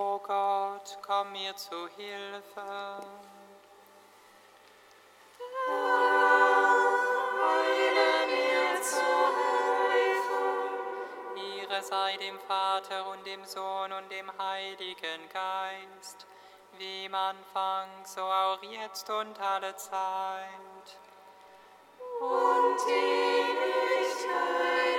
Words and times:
O 0.00 0.20
Gott, 0.20 0.96
komm 1.02 1.32
mir 1.32 1.56
zu 1.56 1.88
Hilfe. 1.96 3.00
Heile 7.42 8.26
mir 8.28 8.80
zu 8.80 9.10
Hilfe. 9.40 10.40
Ihre 11.34 11.82
sei 11.82 12.16
dem 12.18 12.38
Vater 12.38 13.10
und 13.10 13.26
dem 13.26 13.44
Sohn 13.44 13.90
und 13.92 14.08
dem 14.12 14.30
Heiligen 14.38 15.28
Geist, 15.32 16.26
wie 16.76 17.06
im 17.06 17.14
Anfang, 17.16 17.88
so 18.04 18.22
auch 18.22 18.62
jetzt 18.62 19.10
und 19.10 19.40
alle 19.40 19.74
Zeit. 19.74 20.88
Und 22.20 22.78
die 22.86 22.92
Ewigkeit. 23.50 24.97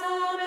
That's. 0.00 0.41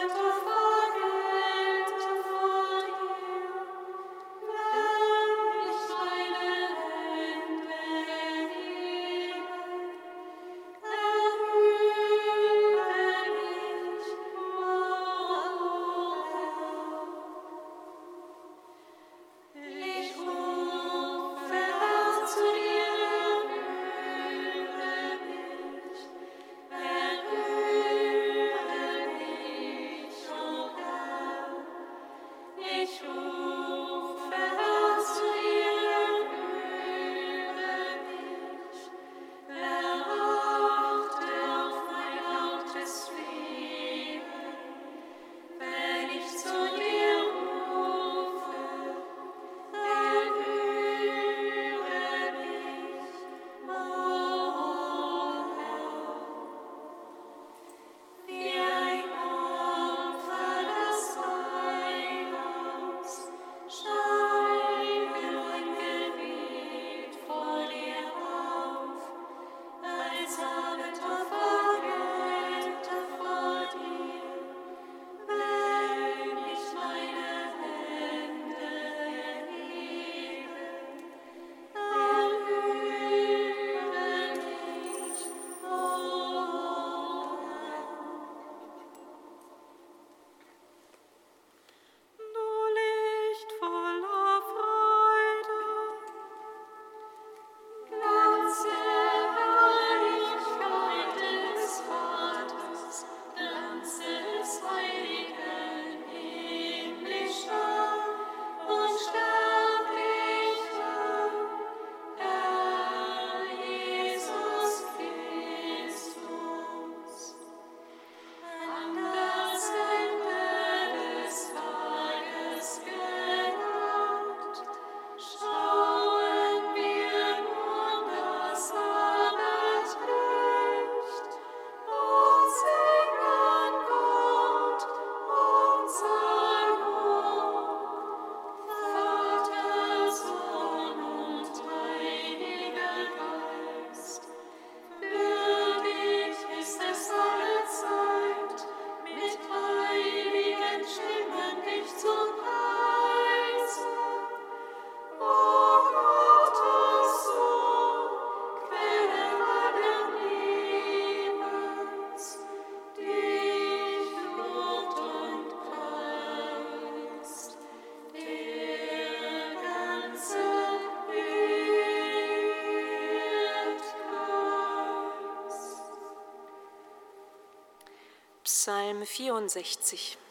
Psalm 178.65 179.05
64 179.05 180.24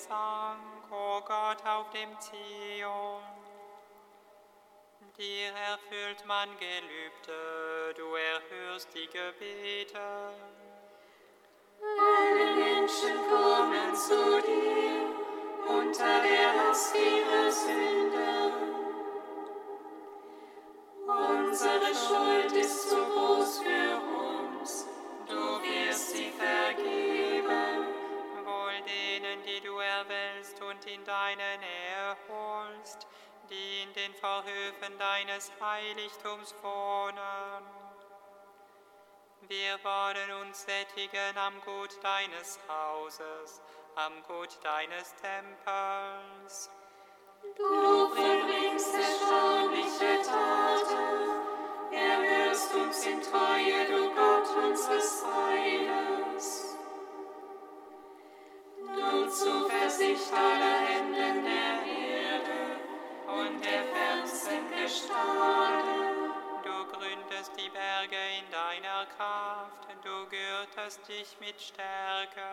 Lobgesang, 0.00 0.56
o 0.90 1.20
Gott 1.20 1.66
auf 1.66 1.90
dem 1.90 2.08
Zion. 2.20 3.22
Dir 5.18 5.52
erfüllt 5.52 6.24
man 6.26 6.48
Gelübde, 6.58 7.94
du 7.96 8.14
erhörst 8.14 8.88
die 8.94 9.06
Gebete. 9.06 10.00
Alle 11.82 12.56
Menschen 12.56 13.16
kommen 13.28 13.94
zu 13.94 14.40
dir 14.42 15.10
unter 15.68 16.22
der 16.22 16.54
Last 16.56 16.94
ihrer 16.94 17.50
Sünden. 17.50 18.52
Unsere 21.06 21.94
Schuld 21.94 22.52
ist 22.52 22.88
zu 22.88 22.96
groß 22.96 23.58
für 23.60 23.89
die 33.50 33.82
in 33.82 33.92
den 33.94 34.14
Vorhöfen 34.14 34.96
deines 34.98 35.50
Heiligtums 35.60 36.54
wohnen. 36.62 37.64
Wir 39.48 39.82
wollen 39.82 40.42
uns 40.42 40.62
sättigen 40.62 41.36
am 41.36 41.60
Gut 41.62 41.98
deines 42.02 42.60
Hauses, 42.68 43.60
am 43.96 44.22
Gut 44.28 44.58
deines 44.62 45.14
Tempels. 45.16 46.70
Du 47.56 48.08
vollbringst 48.14 48.94
erstaunliche 48.94 50.22
Taten, 50.22 51.92
erhörst 51.92 52.74
uns 52.74 53.04
dich 71.10 71.36
mit 71.40 71.60
Stärke. 71.60 72.50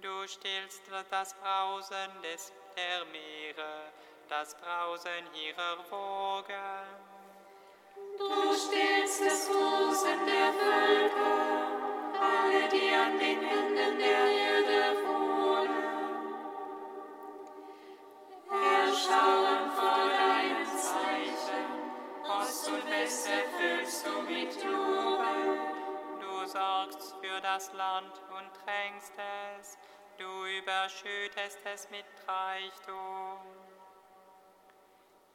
Du 0.00 0.28
stillst 0.28 0.82
das 1.10 1.34
Brausen 1.34 2.22
des, 2.22 2.52
der 2.76 3.04
Meere, 3.06 3.90
das 4.28 4.54
Brausen 4.54 5.24
ihrer 5.34 5.78
Wogen. 5.90 6.86
Du 8.16 8.54
stillst 8.54 9.22
das 9.26 9.48
Tosen 9.48 10.20
der 10.26 10.52
Völker, 10.52 11.66
alle, 12.20 12.68
die 12.68 12.94
an 12.94 13.18
den 13.18 13.42
Enden 13.42 13.98
der 13.98 14.26
Erde 14.26 15.02
wohnen. 15.04 15.84
Erschauen 18.50 19.70
vor 19.72 20.10
deinen 20.10 20.66
Zeichen, 20.78 21.66
Ost 22.24 22.68
und 22.68 22.88
West 22.88 23.28
erfüllst 23.28 24.06
du 24.06 24.22
mit 24.22 24.54
Jubel. 24.62 24.85
Das 27.56 27.72
Land 27.72 28.12
und 28.36 28.52
tränkst 28.66 29.14
es, 29.58 29.78
du 30.18 30.44
überschüttest 30.44 31.58
es 31.64 31.88
mit 31.88 32.04
Reichtum. 32.28 33.40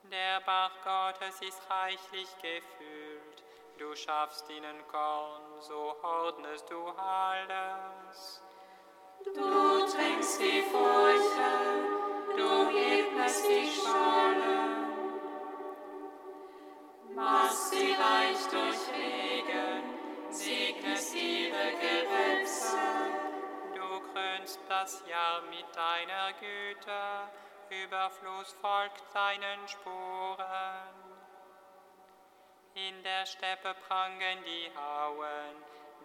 Der 0.03 0.39
Bach 0.41 0.69
Gottes 0.83 1.41
ist 1.41 1.59
reichlich 1.67 2.27
gefüllt, 2.35 3.43
du 3.79 3.95
schaffst 3.95 4.47
ihnen 4.51 4.87
Korn, 4.87 5.41
so 5.61 5.95
ordnest 6.03 6.69
du 6.69 6.89
alles. 6.89 8.43
Du 9.25 9.87
tränkst 9.91 10.39
die 10.41 10.61
Furche, 10.61 12.37
du 12.37 12.69
ebnest 12.69 13.45
die 13.49 13.67
Scholle. 13.81 14.59
Machst 17.15 17.71
sie 17.71 17.93
reich 17.93 18.45
durch 18.51 18.95
Regen, 18.95 19.97
segnest 20.29 20.90
das 24.91 25.03
Jahr 25.07 25.41
mit 25.50 25.65
deiner 25.75 26.33
Güte, 26.33 27.83
Überfluss 27.83 28.53
folgt 28.62 29.03
deinen 29.13 29.65
Spuren. 29.67 30.95
In 32.74 33.01
der 33.03 33.25
Steppe 33.25 33.74
prangen 33.88 34.39
die 34.45 34.69
Auen, 34.77 35.55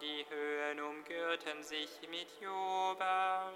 die 0.00 0.24
Höhen 0.28 0.80
umgürten 0.80 1.62
sich 1.62 1.90
mit 2.10 2.28
Jubel. 2.40 3.52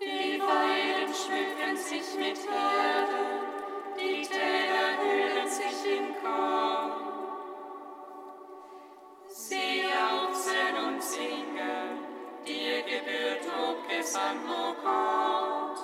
Die 0.00 0.40
Weiden 0.40 1.14
schmücken 1.14 1.76
sich 1.76 2.14
mit 2.16 2.38
Herden, 2.48 3.46
die 3.98 4.22
Täler 4.22 4.96
hüllen 5.02 5.48
sich 5.48 5.98
in 5.98 6.14
Korn. 6.22 6.92
Sie 9.26 9.82
jauchzen 9.82 10.86
und 10.86 11.02
singen, 11.02 11.97
dir 12.68 12.82
gebührt 12.82 13.44
Lobgesang, 13.46 14.40
o 14.46 14.74
Gott. 14.84 15.80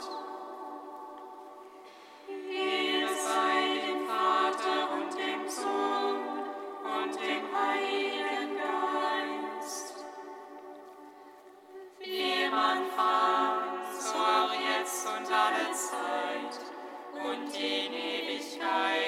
Ehre 2.51 3.15
sei 3.27 3.61
dem 3.85 4.01
Vater 4.07 4.81
und 4.97 5.11
dem 5.23 5.49
Sohn 5.49 6.21
und 6.97 7.15
dem 7.15 7.45
Heiligen 7.57 8.51
Geist. 8.65 10.05
Wie 12.01 12.45
am 12.47 12.55
Anfang, 12.55 13.63
so 13.99 14.19
auch 14.19 14.55
jetzt 14.69 15.07
und 15.07 15.29
alle 15.45 15.69
Zeit 15.73 16.55
und 17.13 17.55
in 17.55 17.93
Ewigkeit. 17.93 19.04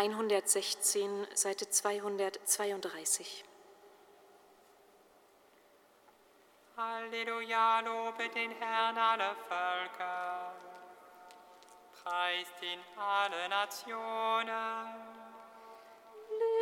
116, 0.00 1.26
Seite 1.34 1.68
232. 1.68 3.44
Halleluja, 6.74 7.80
lobe 7.80 8.30
den 8.30 8.50
Herrn 8.52 8.96
alle 8.96 9.36
Völker. 9.46 10.54
Preist 12.02 12.62
ihn 12.62 12.80
alle 12.96 13.46
Nationen. 13.50 14.86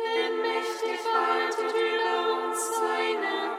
Denn 0.03 0.41
mächtig 0.41 0.99
waltet 1.05 1.73
über 1.73 2.43
uns 2.43 2.75
seine 2.75 3.58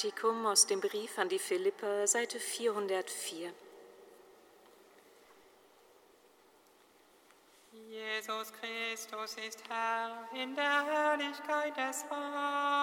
Kantikum 0.00 0.46
aus 0.46 0.66
dem 0.66 0.80
Brief 0.80 1.18
an 1.18 1.28
die 1.28 1.38
Philipper, 1.38 2.06
Seite 2.06 2.40
404. 2.40 3.52
Jesus 7.90 8.50
Christus 8.52 9.36
ist 9.46 9.62
Herr 9.68 10.26
in 10.32 10.54
der 10.54 10.86
Herrlichkeit 10.86 11.76
des 11.76 12.02
Vaters. 12.04 12.79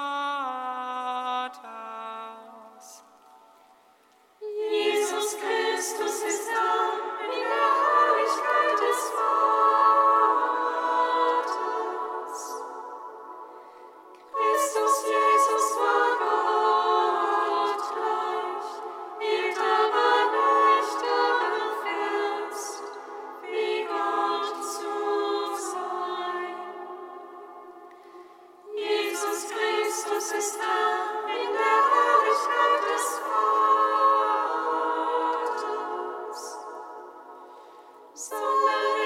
Sondern 38.18 38.97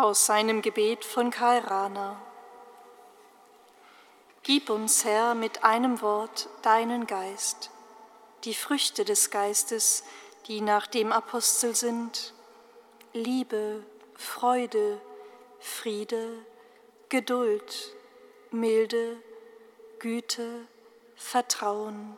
Aus 0.00 0.26
seinem 0.26 0.62
Gebet 0.62 1.04
von 1.04 1.32
Karl 1.32 1.58
Rahner. 1.58 2.22
Gib 4.44 4.70
uns, 4.70 5.04
Herr, 5.04 5.34
mit 5.34 5.64
einem 5.64 6.00
Wort 6.02 6.48
deinen 6.62 7.08
Geist, 7.08 7.72
die 8.44 8.54
Früchte 8.54 9.04
des 9.04 9.32
Geistes, 9.32 10.04
die 10.46 10.60
nach 10.60 10.86
dem 10.86 11.10
Apostel 11.10 11.74
sind, 11.74 12.32
Liebe, 13.12 13.82
Freude, 14.14 15.00
Friede, 15.58 16.46
Geduld, 17.08 17.92
Milde, 18.52 19.20
Güte, 19.98 20.68
Vertrauen, 21.16 22.16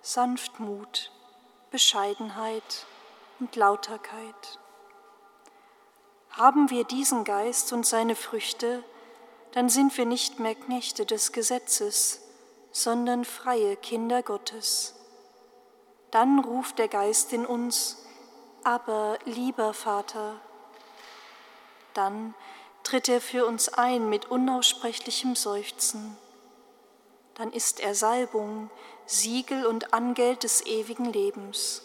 Sanftmut, 0.00 1.12
Bescheidenheit 1.70 2.86
und 3.40 3.56
Lauterkeit. 3.56 4.59
Haben 6.30 6.70
wir 6.70 6.84
diesen 6.84 7.24
Geist 7.24 7.72
und 7.72 7.84
seine 7.84 8.14
Früchte, 8.14 8.84
dann 9.52 9.68
sind 9.68 9.96
wir 9.98 10.06
nicht 10.06 10.38
mehr 10.38 10.54
Knechte 10.54 11.04
des 11.04 11.32
Gesetzes, 11.32 12.20
sondern 12.70 13.24
freie 13.24 13.76
Kinder 13.76 14.22
Gottes. 14.22 14.94
Dann 16.10 16.38
ruft 16.38 16.78
der 16.78 16.88
Geist 16.88 17.32
in 17.32 17.44
uns, 17.44 17.98
aber 18.62 19.18
lieber 19.24 19.74
Vater. 19.74 20.40
Dann 21.94 22.34
tritt 22.84 23.08
er 23.08 23.20
für 23.20 23.46
uns 23.46 23.68
ein 23.68 24.08
mit 24.08 24.30
unaussprechlichem 24.30 25.34
Seufzen. 25.34 26.16
Dann 27.34 27.52
ist 27.52 27.80
er 27.80 27.94
Salbung, 27.94 28.70
Siegel 29.06 29.66
und 29.66 29.92
Angeld 29.92 30.44
des 30.44 30.64
ewigen 30.66 31.06
Lebens. 31.06 31.82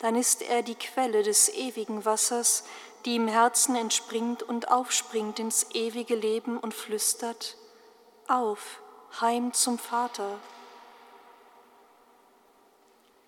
Dann 0.00 0.16
ist 0.16 0.42
er 0.42 0.62
die 0.62 0.74
Quelle 0.74 1.22
des 1.22 1.48
ewigen 1.50 2.04
Wassers, 2.04 2.64
die 3.04 3.16
im 3.16 3.28
Herzen 3.28 3.76
entspringt 3.76 4.42
und 4.42 4.70
aufspringt 4.70 5.38
ins 5.38 5.66
ewige 5.72 6.14
Leben 6.14 6.58
und 6.58 6.74
flüstert, 6.74 7.56
auf, 8.26 8.80
heim 9.20 9.52
zum 9.52 9.78
Vater. 9.78 10.38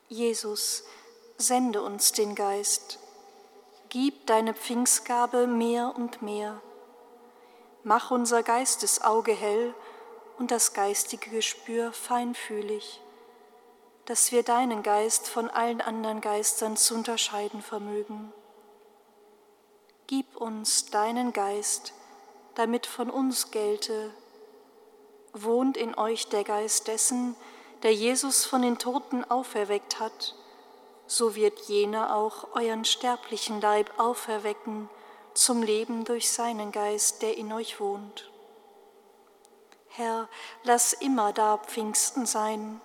Jesus, 0.08 0.84
sende 1.36 1.82
uns 1.82 2.12
den 2.12 2.34
Geist, 2.34 2.98
gib 3.90 4.26
deine 4.26 4.54
Pfingstgabe 4.54 5.46
mehr 5.46 5.92
und 5.94 6.22
mehr. 6.22 6.60
Mach 7.84 8.10
unser 8.10 8.42
Geistesauge 8.42 9.32
hell 9.32 9.74
und 10.38 10.50
das 10.50 10.72
geistige 10.72 11.28
Gespür 11.28 11.92
feinfühlig, 11.92 13.01
dass 14.06 14.32
wir 14.32 14.42
deinen 14.42 14.82
Geist 14.82 15.28
von 15.28 15.48
allen 15.48 15.80
anderen 15.80 16.20
Geistern 16.20 16.76
zu 16.76 16.94
unterscheiden 16.94 17.62
vermögen. 17.62 18.32
Gib 20.06 20.36
uns 20.36 20.86
deinen 20.86 21.32
Geist, 21.32 21.94
damit 22.54 22.86
von 22.86 23.10
uns 23.10 23.50
gelte, 23.50 24.10
wohnt 25.32 25.76
in 25.76 25.96
euch 25.96 26.28
der 26.28 26.44
Geist 26.44 26.88
dessen, 26.88 27.34
der 27.82 27.94
Jesus 27.94 28.44
von 28.44 28.62
den 28.62 28.78
Toten 28.78 29.24
auferweckt 29.24 29.98
hat, 29.98 30.34
so 31.06 31.34
wird 31.34 31.60
jener 31.60 32.14
auch 32.14 32.54
euren 32.54 32.84
sterblichen 32.84 33.60
Leib 33.60 33.90
auferwecken 33.98 34.88
zum 35.34 35.62
Leben 35.62 36.04
durch 36.04 36.30
seinen 36.30 36.72
Geist, 36.72 37.22
der 37.22 37.36
in 37.36 37.52
euch 37.52 37.80
wohnt. 37.80 38.30
Herr, 39.88 40.28
lass 40.62 40.92
immer 40.92 41.32
da 41.32 41.58
Pfingsten 41.58 42.26
sein. 42.26 42.80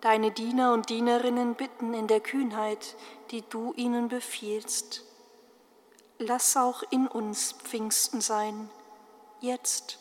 Deine 0.00 0.30
Diener 0.30 0.72
und 0.72 0.88
Dienerinnen 0.88 1.54
bitten 1.54 1.92
in 1.92 2.06
der 2.06 2.20
Kühnheit, 2.20 2.96
die 3.30 3.42
du 3.42 3.74
ihnen 3.74 4.08
befiehlst. 4.08 5.04
Lass 6.18 6.56
auch 6.56 6.82
in 6.90 7.06
uns 7.06 7.52
Pfingsten 7.52 8.20
sein, 8.20 8.70
jetzt 9.40 9.98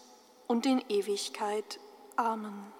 und 0.47 0.65
in 0.65 0.81
Ewigkeit. 0.87 1.79
Amen. 2.15 2.78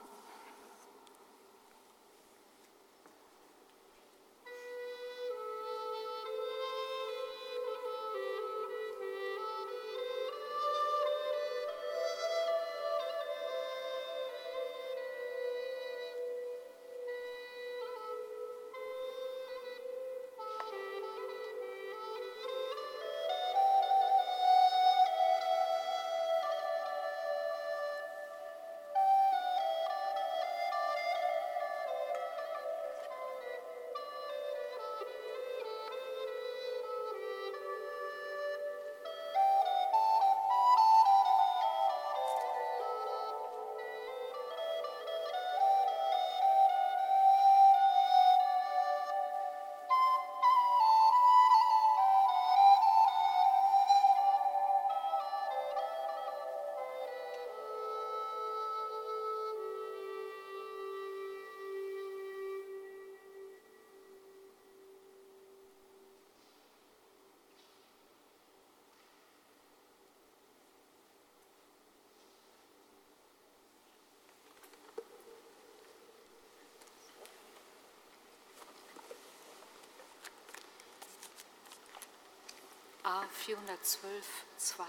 A 83.10 83.24
412, 83.32 84.24
2. 84.58 84.84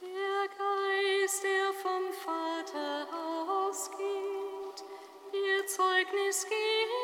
Der 0.00 0.48
Geist, 0.58 1.44
der 1.44 1.72
vom 1.72 2.12
Vater 2.12 3.06
ausgeht, 3.48 4.82
ihr 5.32 5.66
Zeugnis 5.68 6.44
geben 6.48 7.03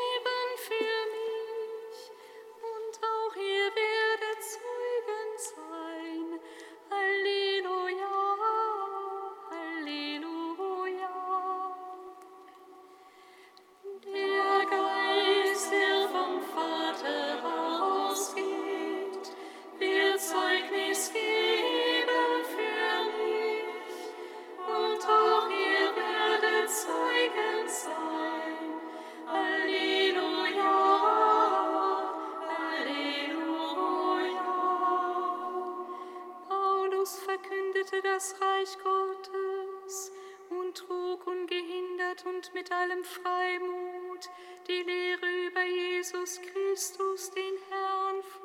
das 38.15 38.35
Reich 38.41 38.77
Gottes 38.83 40.13
und 40.49 40.77
trug 40.77 41.27
ungehindert 41.27 42.27
und 42.27 42.53
mit 42.55 42.73
allem 42.73 43.05
Freimut 43.05 44.29
die 44.67 44.83
Lehre 44.83 45.47
über 45.47 45.63
Jesus 45.63 46.41
Christus, 46.43 47.31
den 47.31 47.55
Herrn, 47.69 48.23
vor. 48.23 48.40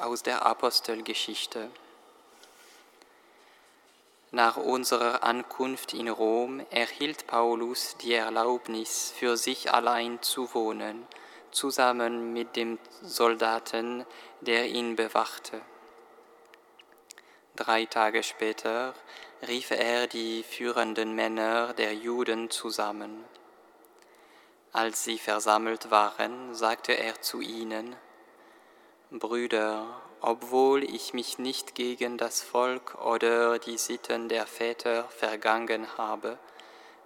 Aus 0.00 0.22
der 0.22 0.44
Apostelgeschichte. 0.46 1.70
Nach 4.32 4.56
unserer 4.56 5.24
Ankunft 5.24 5.92
in 5.92 6.08
Rom 6.08 6.64
erhielt 6.70 7.26
Paulus 7.26 7.96
die 7.96 8.14
Erlaubnis, 8.14 9.12
für 9.16 9.36
sich 9.36 9.72
allein 9.72 10.22
zu 10.22 10.54
wohnen, 10.54 11.06
zusammen 11.50 12.32
mit 12.32 12.54
dem 12.54 12.78
Soldaten, 13.02 14.06
der 14.40 14.68
ihn 14.68 14.94
bewachte. 14.94 15.60
Drei 17.56 17.86
Tage 17.86 18.22
später 18.22 18.94
rief 19.48 19.72
er 19.72 20.06
die 20.06 20.44
führenden 20.44 21.14
Männer 21.14 21.72
der 21.74 21.94
Juden 21.94 22.50
zusammen. 22.50 23.24
Als 24.72 25.02
sie 25.02 25.18
versammelt 25.18 25.90
waren, 25.90 26.54
sagte 26.54 26.92
er 26.92 27.20
zu 27.20 27.40
ihnen, 27.40 27.96
Brüder, 29.10 30.00
obwohl 30.20 30.84
ich 30.84 31.14
mich 31.14 31.38
nicht 31.38 31.74
gegen 31.74 32.16
das 32.16 32.42
Volk 32.42 32.94
oder 33.04 33.58
die 33.58 33.76
Sitten 33.76 34.28
der 34.28 34.46
Väter 34.46 35.04
vergangen 35.08 35.98
habe, 35.98 36.38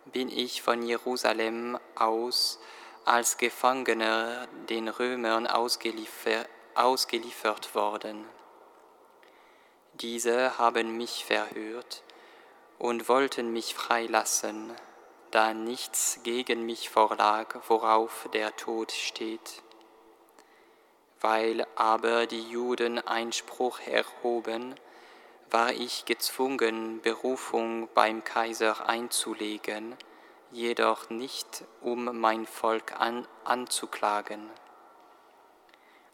bin 0.04 0.28
ich 0.28 0.60
von 0.60 0.82
Jerusalem 0.82 1.78
aus 1.94 2.60
als 3.06 3.38
Gefangener 3.38 4.46
den 4.68 4.88
Römern 4.88 5.46
ausgeliefer 5.46 6.44
ausgeliefert 6.74 7.74
worden. 7.74 8.24
Diese 9.94 10.58
haben 10.58 10.98
mich 10.98 11.24
verhört 11.24 12.02
und 12.78 13.08
wollten 13.08 13.52
mich 13.52 13.74
freilassen, 13.74 14.72
da 15.30 15.54
nichts 15.54 16.20
gegen 16.22 16.66
mich 16.66 16.90
vorlag, 16.90 17.60
worauf 17.68 18.28
der 18.34 18.54
Tod 18.56 18.92
steht. 18.92 19.63
Weil 21.24 21.66
aber 21.74 22.26
die 22.26 22.50
Juden 22.50 22.98
Einspruch 22.98 23.80
erhoben, 23.80 24.74
war 25.50 25.72
ich 25.72 26.04
gezwungen, 26.04 27.00
Berufung 27.00 27.88
beim 27.94 28.22
Kaiser 28.24 28.90
einzulegen, 28.90 29.96
jedoch 30.52 31.08
nicht, 31.08 31.64
um 31.80 32.20
mein 32.20 32.46
Volk 32.46 33.00
an, 33.00 33.26
anzuklagen. 33.42 34.50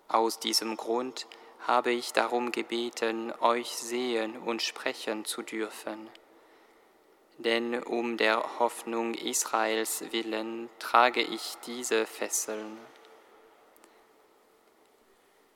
Aus 0.07 0.39
diesem 0.39 0.77
Grund 0.77 1.27
habe 1.67 1.91
ich 1.91 2.13
darum 2.13 2.53
gebeten, 2.53 3.33
euch 3.41 3.75
sehen 3.75 4.37
und 4.39 4.63
sprechen 4.63 5.25
zu 5.25 5.43
dürfen. 5.43 6.09
Denn 7.39 7.83
um 7.83 8.17
der 8.17 8.61
Hoffnung 8.61 9.15
Israels 9.15 10.05
willen 10.13 10.71
trage 10.79 11.21
ich 11.21 11.57
diese 11.67 12.07
Fesseln. 12.07 12.79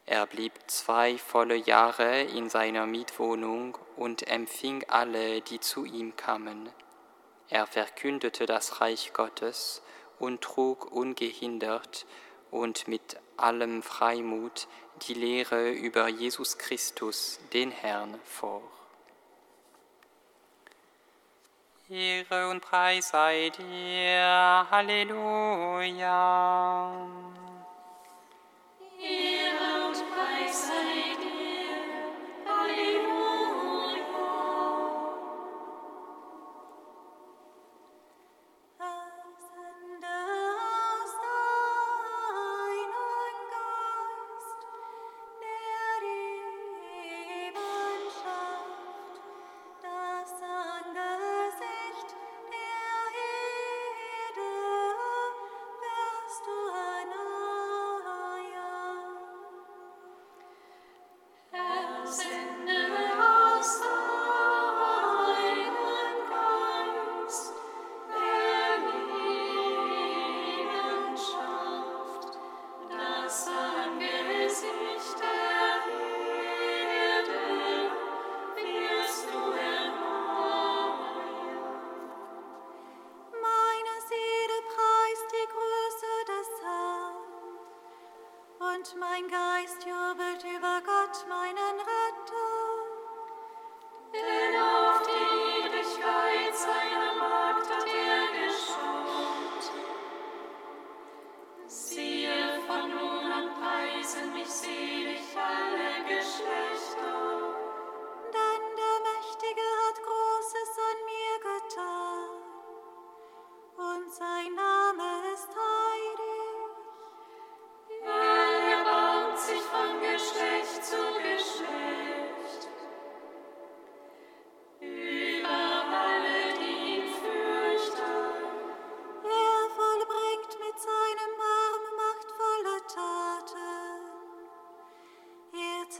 Er 0.07 0.27
blieb 0.27 0.53
zwei 0.67 1.17
volle 1.17 1.57
Jahre 1.57 2.23
in 2.23 2.51
seiner 2.51 2.87
Mietwohnung 2.87 3.79
und 3.97 4.29
empfing 4.29 4.85
alle, 4.89 5.41
die 5.41 5.61
zu 5.61 5.87
ihm 5.87 6.15
kamen. 6.15 6.69
Er 7.49 7.67
verkündete 7.67 8.45
das 8.45 8.83
Reich 8.83 9.13
Gottes 9.15 9.83
und 10.19 10.43
trug 10.43 10.93
ungehindert 10.93 12.05
und 12.51 12.87
mit 12.87 13.19
allem 13.37 13.83
Freimut 13.83 14.69
die 15.09 15.15
Lehre 15.15 15.71
über 15.71 16.09
Jesus 16.09 16.59
Christus, 16.59 17.41
den 17.53 17.71
Herrn, 17.71 18.21
vor. 18.25 18.63
Ehre 21.89 22.49
und 22.49 22.61
Preis 22.61 23.11
sei 23.11 23.51
dir. 23.51 24.67
Halleluja. 24.71 26.15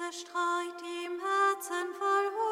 Die 0.07 1.07
im 1.07 1.19
Herzen 1.19 1.95
voll 1.99 2.27
Hochmut 2.27 2.44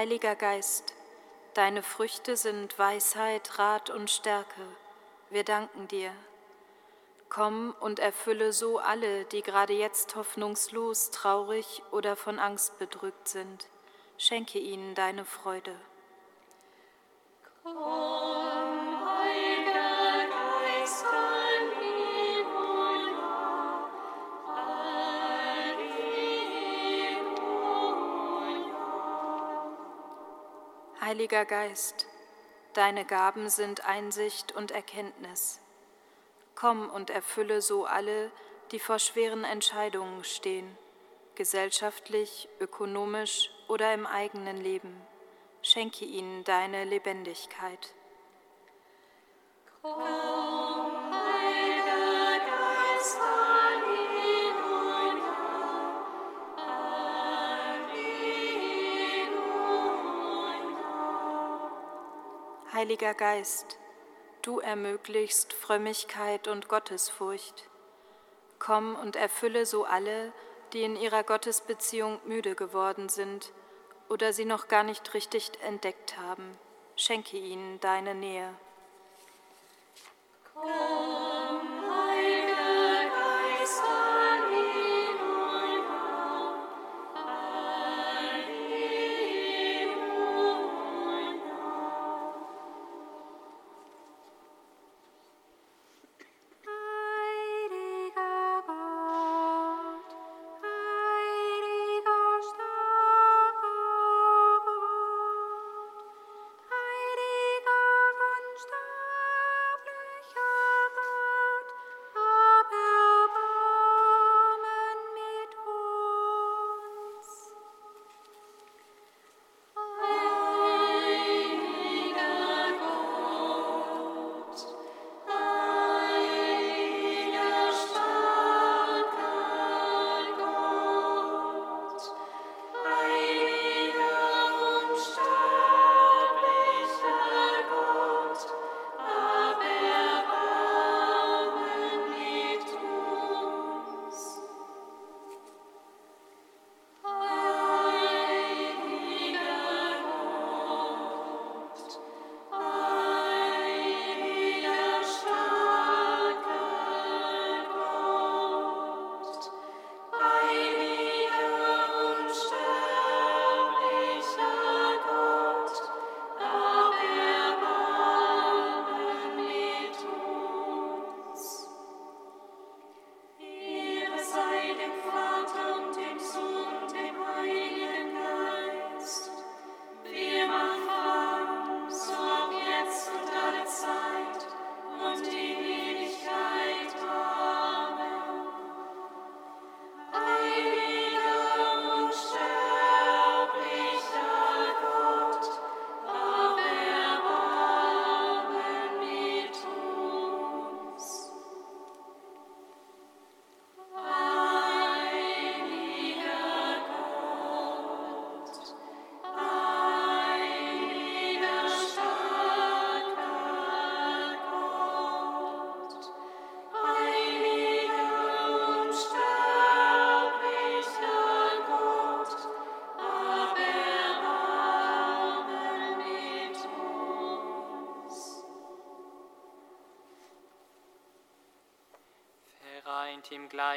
Heiliger 0.00 0.34
Geist, 0.34 0.94
deine 1.52 1.82
Früchte 1.82 2.34
sind 2.34 2.78
Weisheit, 2.78 3.58
Rat 3.58 3.90
und 3.90 4.10
Stärke. 4.10 4.62
Wir 5.28 5.44
danken 5.44 5.88
dir. 5.88 6.10
Komm 7.28 7.74
und 7.80 7.98
erfülle 7.98 8.54
so 8.54 8.78
alle, 8.78 9.26
die 9.26 9.42
gerade 9.42 9.74
jetzt 9.74 10.16
hoffnungslos, 10.16 11.10
traurig 11.10 11.82
oder 11.90 12.16
von 12.16 12.38
Angst 12.38 12.78
bedrückt 12.78 13.28
sind. 13.28 13.68
Schenke 14.16 14.58
ihnen 14.58 14.94
deine 14.94 15.26
Freude. 15.26 15.76
Komm, 17.62 17.74
Heiliger 19.06 19.49
Heiliger 31.10 31.44
Geist, 31.44 32.06
deine 32.72 33.04
Gaben 33.04 33.50
sind 33.50 33.84
Einsicht 33.84 34.52
und 34.52 34.70
Erkenntnis. 34.70 35.58
Komm 36.54 36.88
und 36.88 37.10
erfülle 37.10 37.62
so 37.62 37.84
alle, 37.84 38.30
die 38.70 38.78
vor 38.78 39.00
schweren 39.00 39.42
Entscheidungen 39.42 40.22
stehen, 40.22 40.78
gesellschaftlich, 41.34 42.48
ökonomisch 42.60 43.50
oder 43.66 43.92
im 43.92 44.06
eigenen 44.06 44.58
Leben. 44.58 44.94
Schenke 45.62 46.04
ihnen 46.04 46.44
deine 46.44 46.84
Lebendigkeit. 46.84 47.92
Komm, 49.82 50.89
Heiliger 62.80 63.12
Geist, 63.12 63.76
du 64.40 64.58
ermöglichst 64.58 65.52
Frömmigkeit 65.52 66.48
und 66.48 66.68
Gottesfurcht. 66.68 67.68
Komm 68.58 68.96
und 68.96 69.16
erfülle 69.16 69.66
so 69.66 69.84
alle, 69.84 70.32
die 70.72 70.84
in 70.84 70.96
ihrer 70.96 71.22
Gottesbeziehung 71.22 72.20
müde 72.24 72.54
geworden 72.54 73.10
sind 73.10 73.52
oder 74.08 74.32
sie 74.32 74.46
noch 74.46 74.66
gar 74.68 74.82
nicht 74.82 75.12
richtig 75.12 75.50
entdeckt 75.62 76.16
haben. 76.16 76.56
Schenke 76.96 77.36
ihnen 77.36 77.78
deine 77.80 78.14
Nähe. 78.14 78.48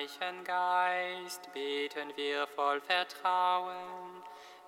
Gleichen 0.04 0.44
Geist 0.44 1.54
beten 1.54 2.12
wir 2.16 2.46
voll 2.48 2.82
Vertrauen, 2.82 4.22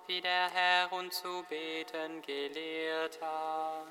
wie 0.06 0.20
der 0.20 0.48
Herr 0.50 0.90
uns 0.92 1.20
zu 1.20 1.44
beten 1.48 2.22
gelehrt 2.22 3.20
hat. 3.20 3.85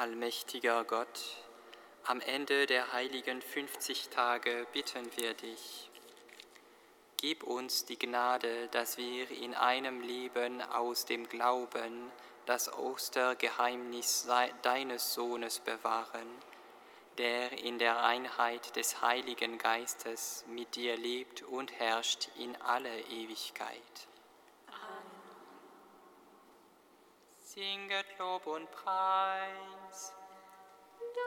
Allmächtiger 0.00 0.84
Gott, 0.84 1.20
am 2.04 2.22
Ende 2.22 2.64
der 2.64 2.90
heiligen 2.94 3.42
50 3.42 4.08
Tage 4.08 4.66
bitten 4.72 5.14
wir 5.16 5.34
dich, 5.34 5.90
gib 7.18 7.42
uns 7.42 7.84
die 7.84 7.98
Gnade, 7.98 8.68
dass 8.68 8.96
wir 8.96 9.30
in 9.30 9.54
einem 9.54 10.00
Leben 10.00 10.62
aus 10.62 11.04
dem 11.04 11.28
Glauben 11.28 12.10
das 12.46 12.72
Ostergeheimnis 12.72 14.26
deines 14.62 15.12
Sohnes 15.12 15.58
bewahren, 15.58 16.30
der 17.18 17.62
in 17.62 17.78
der 17.78 18.02
Einheit 18.02 18.76
des 18.76 19.02
Heiligen 19.02 19.58
Geistes 19.58 20.46
mit 20.48 20.76
dir 20.76 20.96
lebt 20.96 21.42
und 21.42 21.78
herrscht 21.78 22.30
in 22.38 22.56
alle 22.62 23.00
Ewigkeit. 23.00 24.08
Singet 27.52 28.06
Lob 28.16 28.46
und 28.46 28.70
Preis. 28.70 30.14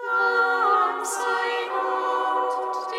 Dank 0.07 1.05
sei 1.05 1.67
Gott. 1.67 2.92